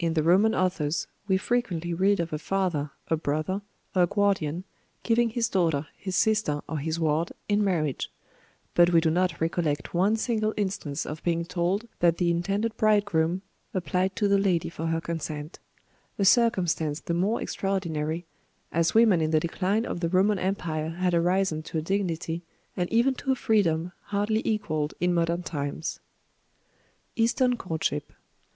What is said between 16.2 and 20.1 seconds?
circumstance the more extraordinary, as women in the decline of the